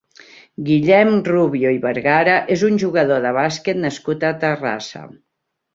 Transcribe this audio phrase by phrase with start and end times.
[0.69, 5.07] Guillem Rubio i Vergara és un jugador de bàsquet nascut a Terrassa.